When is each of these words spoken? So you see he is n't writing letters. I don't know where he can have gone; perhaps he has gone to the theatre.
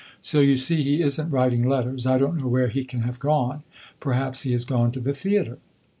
So 0.19 0.39
you 0.39 0.57
see 0.57 0.81
he 0.81 1.03
is 1.03 1.21
n't 1.21 1.31
writing 1.31 1.61
letters. 1.61 2.07
I 2.07 2.17
don't 2.17 2.39
know 2.41 2.47
where 2.47 2.69
he 2.69 2.83
can 2.85 3.01
have 3.01 3.19
gone; 3.19 3.61
perhaps 3.99 4.41
he 4.41 4.51
has 4.53 4.65
gone 4.65 4.91
to 4.93 4.99
the 4.99 5.13
theatre. 5.13 5.59